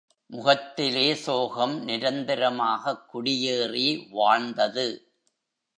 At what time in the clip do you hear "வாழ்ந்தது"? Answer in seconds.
4.09-5.11